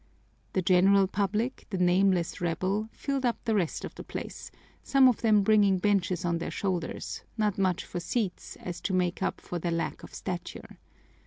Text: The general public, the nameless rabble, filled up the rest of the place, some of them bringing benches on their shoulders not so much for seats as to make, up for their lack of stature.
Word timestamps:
The 0.53 0.63
general 0.63 1.05
public, 1.07 1.67
the 1.69 1.77
nameless 1.77 2.41
rabble, 2.41 2.89
filled 2.91 3.23
up 3.23 3.37
the 3.45 3.53
rest 3.53 3.85
of 3.85 3.93
the 3.93 4.03
place, 4.03 4.49
some 4.81 5.07
of 5.07 5.21
them 5.21 5.43
bringing 5.43 5.77
benches 5.77 6.25
on 6.25 6.39
their 6.39 6.49
shoulders 6.49 7.21
not 7.37 7.57
so 7.57 7.61
much 7.61 7.85
for 7.85 7.99
seats 7.99 8.55
as 8.55 8.81
to 8.81 8.95
make, 8.95 9.21
up 9.21 9.39
for 9.39 9.59
their 9.59 9.71
lack 9.71 10.01
of 10.01 10.11
stature. 10.11 10.79